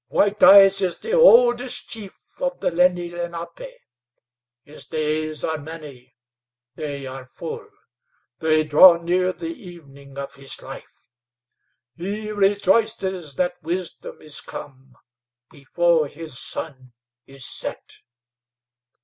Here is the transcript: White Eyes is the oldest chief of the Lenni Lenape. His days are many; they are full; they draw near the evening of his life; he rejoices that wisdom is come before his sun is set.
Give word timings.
White 0.07 0.41
Eyes 0.41 0.81
is 0.81 0.97
the 0.97 1.11
oldest 1.11 1.87
chief 1.89 2.41
of 2.41 2.59
the 2.59 2.71
Lenni 2.71 3.11
Lenape. 3.11 3.71
His 4.63 4.87
days 4.87 5.43
are 5.43 5.59
many; 5.59 6.15
they 6.73 7.05
are 7.05 7.27
full; 7.27 7.69
they 8.39 8.63
draw 8.63 8.95
near 8.97 9.31
the 9.31 9.53
evening 9.53 10.17
of 10.17 10.33
his 10.33 10.59
life; 10.63 11.07
he 11.95 12.31
rejoices 12.31 13.35
that 13.35 13.61
wisdom 13.61 14.19
is 14.23 14.41
come 14.41 14.95
before 15.51 16.07
his 16.07 16.39
sun 16.39 16.93
is 17.27 17.45
set. 17.47 17.97